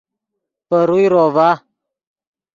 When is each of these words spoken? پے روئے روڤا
پے 0.67 0.77
روئے 0.89 1.05
روڤا 1.13 1.49